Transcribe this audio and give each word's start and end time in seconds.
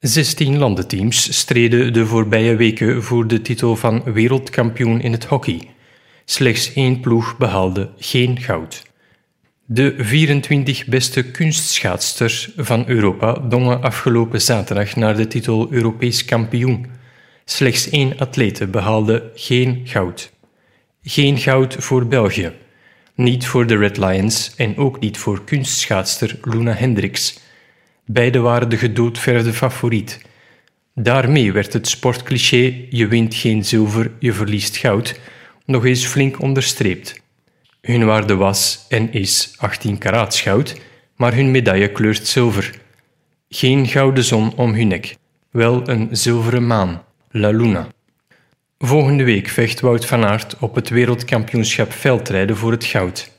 16 0.00 0.58
landenteams 0.58 1.36
streden 1.36 1.92
de 1.92 2.06
voorbije 2.06 2.56
weken 2.56 3.02
voor 3.02 3.26
de 3.26 3.42
titel 3.42 3.76
van 3.76 4.02
wereldkampioen 4.12 5.00
in 5.00 5.12
het 5.12 5.24
hockey. 5.24 5.68
Slechts 6.24 6.72
één 6.72 7.00
ploeg 7.00 7.36
behaalde 7.36 7.90
geen 7.98 8.40
goud. 8.40 8.82
De 9.64 9.94
24 9.98 10.86
beste 10.86 11.22
kunstschaatsters 11.22 12.52
van 12.56 12.84
Europa 12.88 13.32
dongen 13.32 13.82
afgelopen 13.82 14.40
zaterdag 14.40 14.96
naar 14.96 15.16
de 15.16 15.26
titel 15.26 15.66
Europees 15.70 16.24
kampioen. 16.24 16.86
Slechts 17.44 17.88
één 17.88 18.18
atlete 18.18 18.66
behaalde 18.66 19.30
geen 19.34 19.80
goud. 19.84 20.32
Geen 21.02 21.38
goud 21.38 21.74
voor 21.78 22.06
België. 22.06 22.52
Niet 23.14 23.46
voor 23.46 23.66
de 23.66 23.76
Red 23.76 23.96
Lions 23.96 24.52
en 24.56 24.76
ook 24.76 25.00
niet 25.00 25.18
voor 25.18 25.44
kunstschaatster 25.44 26.38
Luna 26.42 26.72
Hendricks. 26.72 27.48
Beide 28.12 28.38
waren 28.38 28.68
de 28.68 28.76
gedoodverfde 28.76 29.52
favoriet. 29.52 30.20
Daarmee 30.94 31.52
werd 31.52 31.72
het 31.72 31.88
sportcliché 31.88 32.86
je 32.88 33.06
wint 33.06 33.34
geen 33.34 33.64
zilver, 33.64 34.10
je 34.18 34.32
verliest 34.32 34.76
goud 34.76 35.20
nog 35.64 35.84
eens 35.84 36.06
flink 36.06 36.40
onderstreept. 36.40 37.22
Hun 37.80 38.04
waarde 38.04 38.34
was 38.34 38.86
en 38.88 39.12
is 39.12 39.54
18 39.56 39.98
karaats 39.98 40.40
goud, 40.40 40.80
maar 41.16 41.34
hun 41.34 41.50
medaille 41.50 41.92
kleurt 41.92 42.26
zilver. 42.26 42.80
Geen 43.48 43.86
gouden 43.86 44.24
zon 44.24 44.54
om 44.56 44.74
hun 44.74 44.88
nek, 44.88 45.16
wel 45.50 45.88
een 45.88 46.08
zilveren 46.10 46.66
maan, 46.66 47.02
La 47.30 47.50
Luna. 47.50 47.88
Volgende 48.78 49.24
week 49.24 49.48
vecht 49.48 49.80
Wout 49.80 50.06
van 50.06 50.24
Aert 50.24 50.56
op 50.58 50.74
het 50.74 50.88
wereldkampioenschap 50.88 51.92
veldrijden 51.92 52.56
voor 52.56 52.70
het 52.70 52.84
goud. 52.84 53.30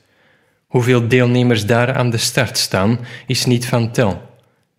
Hoeveel 0.68 1.08
deelnemers 1.08 1.66
daar 1.66 1.94
aan 1.94 2.10
de 2.10 2.18
start 2.18 2.58
staan, 2.58 3.00
is 3.28 3.46
niet 3.46 3.66
van 3.66 3.92
tel. 3.92 4.30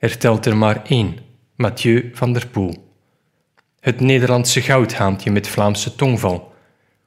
Er 0.02 0.18
telt 0.18 0.46
er 0.46 0.56
maar 0.56 0.82
één, 0.86 1.18
Mathieu 1.56 2.10
van 2.14 2.32
der 2.32 2.46
Poel. 2.46 2.92
Het 3.80 4.00
Nederlandse 4.00 4.60
goudhaantje 4.60 5.30
met 5.30 5.48
Vlaamse 5.48 5.94
tongval. 5.94 6.52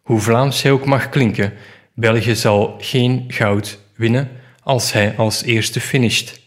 Hoe 0.02 0.20
Vlaams 0.20 0.62
hij 0.62 0.72
ook 0.72 0.86
mag 0.86 1.10
klinken, 1.10 1.54
België 1.94 2.36
zal 2.36 2.76
geen 2.80 3.26
goud 3.28 3.80
winnen 3.96 4.30
als 4.64 4.92
hij 4.92 5.16
als 5.18 5.44
eerste 5.44 5.80
finisht. 5.80 6.42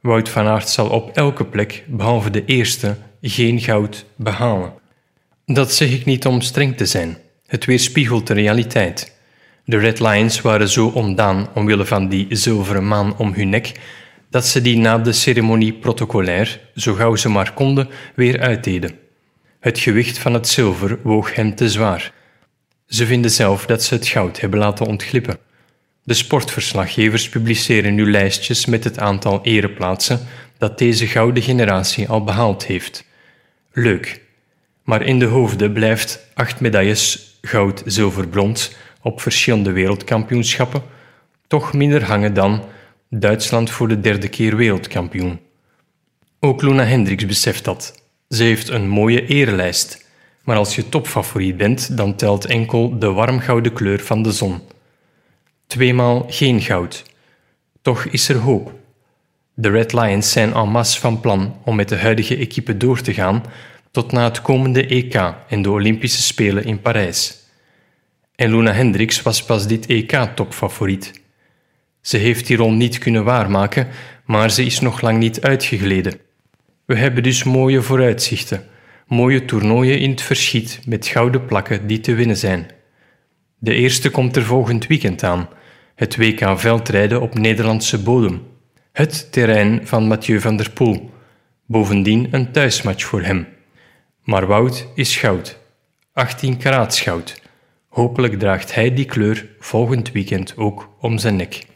Wout 0.00 0.28
van 0.28 0.46
Aert 0.46 0.68
zal 0.68 0.88
op 0.88 1.16
elke 1.16 1.44
plek, 1.44 1.84
behalve 1.86 2.30
de 2.30 2.44
eerste, 2.44 2.96
geen 3.22 3.60
goud 3.60 4.04
behalen. 4.16 4.72
Dat 5.46 5.72
zeg 5.72 5.90
ik 5.90 6.04
niet 6.04 6.26
om 6.26 6.40
streng 6.40 6.76
te 6.76 6.86
zijn. 6.86 7.18
Het 7.46 7.64
weerspiegelt 7.64 8.26
de 8.26 8.34
realiteit. 8.34 9.16
De 9.64 9.78
Red 9.78 10.00
Lions 10.00 10.40
waren 10.40 10.68
zo 10.68 10.86
ontdaan 10.86 11.48
omwille 11.54 11.84
van 11.84 12.08
die 12.08 12.26
zilveren 12.30 12.88
maan 12.88 13.16
om 13.16 13.32
hun 13.32 13.48
nek, 13.48 13.72
dat 14.30 14.46
ze 14.46 14.60
die 14.60 14.76
na 14.76 14.98
de 14.98 15.12
ceremonie 15.12 15.72
protocolair, 15.72 16.60
zo 16.74 16.94
gauw 16.94 17.16
ze 17.16 17.28
maar 17.28 17.52
konden, 17.52 17.88
weer 18.14 18.40
uitdeden. 18.40 18.98
Het 19.60 19.78
gewicht 19.78 20.18
van 20.18 20.34
het 20.34 20.48
zilver 20.48 20.98
woog 21.02 21.34
hen 21.34 21.54
te 21.54 21.68
zwaar. 21.68 22.12
Ze 22.86 23.06
vinden 23.06 23.30
zelf 23.30 23.66
dat 23.66 23.82
ze 23.82 23.94
het 23.94 24.06
goud 24.06 24.40
hebben 24.40 24.58
laten 24.58 24.86
ontglippen. 24.86 25.38
De 26.02 26.14
sportverslaggevers 26.14 27.28
publiceren 27.28 27.94
nu 27.94 28.10
lijstjes 28.10 28.66
met 28.66 28.84
het 28.84 28.98
aantal 28.98 29.40
ereplaatsen 29.42 30.20
dat 30.58 30.78
deze 30.78 31.06
gouden 31.06 31.42
generatie 31.42 32.08
al 32.08 32.24
behaald 32.24 32.66
heeft. 32.66 33.04
Leuk, 33.72 34.20
maar 34.82 35.02
in 35.02 35.18
de 35.18 35.24
hoofden 35.24 35.72
blijft 35.72 36.26
acht 36.34 36.60
medailles 36.60 37.38
goud, 37.42 37.82
zilver, 37.84 38.28
brons 38.28 38.72
op 39.02 39.20
verschillende 39.20 39.72
wereldkampioenschappen 39.72 40.82
toch 41.46 41.72
minder 41.72 42.04
hangen 42.04 42.34
dan 42.34 42.64
Duitsland 43.10 43.70
voor 43.70 43.88
de 43.88 44.00
derde 44.00 44.28
keer 44.28 44.56
wereldkampioen. 44.56 45.40
Ook 46.40 46.62
Luna 46.62 46.84
Hendricks 46.84 47.26
beseft 47.26 47.64
dat. 47.64 48.02
Ze 48.28 48.42
heeft 48.42 48.68
een 48.68 48.88
mooie 48.88 49.26
erelijst, 49.26 50.06
maar 50.44 50.56
als 50.56 50.74
je 50.74 50.88
topfavoriet 50.88 51.56
bent, 51.56 51.96
dan 51.96 52.16
telt 52.16 52.44
enkel 52.44 52.98
de 52.98 53.12
warmgouden 53.12 53.72
kleur 53.72 54.00
van 54.00 54.22
de 54.22 54.32
zon. 54.32 54.60
Tweemaal 55.66 56.26
geen 56.28 56.60
goud. 56.60 57.02
Toch 57.82 58.04
is 58.04 58.28
er 58.28 58.36
hoop. 58.36 58.72
De 59.54 59.70
Red 59.70 59.92
Lions 59.92 60.32
zijn 60.32 60.54
en 60.54 60.68
masse 60.68 61.00
van 61.00 61.20
plan 61.20 61.56
om 61.64 61.76
met 61.76 61.88
de 61.88 61.96
huidige 61.96 62.36
equipe 62.36 62.76
door 62.76 63.00
te 63.00 63.14
gaan 63.14 63.42
tot 63.90 64.12
na 64.12 64.24
het 64.24 64.42
komende 64.42 64.86
EK 64.86 65.34
en 65.48 65.62
de 65.62 65.70
Olympische 65.70 66.22
Spelen 66.22 66.64
in 66.64 66.80
Parijs. 66.80 67.36
En 68.34 68.50
Luna 68.50 68.72
Hendricks 68.72 69.22
was 69.22 69.44
pas 69.44 69.66
dit 69.66 69.86
EK 69.86 70.28
topfavoriet. 70.34 71.20
Ze 72.08 72.16
heeft 72.16 72.46
die 72.46 72.56
rol 72.56 72.72
niet 72.72 72.98
kunnen 72.98 73.24
waarmaken, 73.24 73.88
maar 74.24 74.50
ze 74.50 74.64
is 74.64 74.80
nog 74.80 75.00
lang 75.00 75.18
niet 75.18 75.40
uitgegleden. 75.40 76.14
We 76.84 76.96
hebben 76.96 77.22
dus 77.22 77.44
mooie 77.44 77.82
vooruitzichten, 77.82 78.64
mooie 79.06 79.44
toernooien 79.44 79.98
in 79.98 80.10
het 80.10 80.22
verschiet 80.22 80.80
met 80.86 81.06
gouden 81.06 81.44
plakken 81.44 81.86
die 81.86 82.00
te 82.00 82.14
winnen 82.14 82.36
zijn. 82.36 82.66
De 83.58 83.74
eerste 83.74 84.10
komt 84.10 84.36
er 84.36 84.42
volgend 84.42 84.86
weekend 84.86 85.22
aan, 85.22 85.48
het 85.94 86.16
WK 86.16 86.58
veldrijden 86.58 87.20
op 87.20 87.34
Nederlandse 87.34 88.02
bodem. 88.02 88.42
Het 88.92 89.32
terrein 89.32 89.80
van 89.86 90.06
Mathieu 90.06 90.40
van 90.40 90.56
der 90.56 90.70
Poel. 90.70 91.10
Bovendien 91.66 92.28
een 92.30 92.52
thuismatch 92.52 93.04
voor 93.04 93.22
hem. 93.22 93.46
Maar 94.22 94.46
Wout 94.46 94.88
is 94.94 95.16
goud. 95.16 95.58
18 96.12 96.56
karaats 96.56 97.00
goud. 97.00 97.42
Hopelijk 97.88 98.38
draagt 98.38 98.74
hij 98.74 98.94
die 98.94 99.04
kleur 99.04 99.48
volgend 99.58 100.12
weekend 100.12 100.56
ook 100.56 100.90
om 101.00 101.18
zijn 101.18 101.36
nek. 101.36 101.66